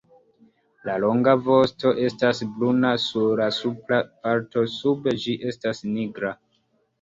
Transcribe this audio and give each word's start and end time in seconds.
La 0.87 0.93
longa 1.01 1.35
vosto 1.47 1.91
estas 2.05 2.41
bruna 2.55 2.93
sur 3.03 3.43
la 3.43 3.51
supra 3.59 4.01
parto, 4.25 4.65
sube 4.79 5.15
ĝi 5.27 5.37
estas 5.53 5.85
nigra. 5.93 6.35